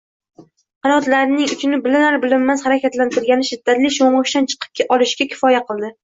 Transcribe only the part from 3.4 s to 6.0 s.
shiddatli sho‘ng‘ishdan chiqib olishiga kifoya qildi